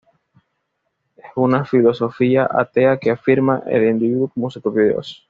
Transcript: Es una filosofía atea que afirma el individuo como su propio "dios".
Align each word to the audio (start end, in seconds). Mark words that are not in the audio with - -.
Es 1.15 1.25
una 1.35 1.63
filosofía 1.63 2.49
atea 2.51 2.97
que 2.97 3.11
afirma 3.11 3.61
el 3.67 3.83
individuo 3.87 4.29
como 4.33 4.49
su 4.49 4.59
propio 4.59 4.83
"dios". 4.85 5.19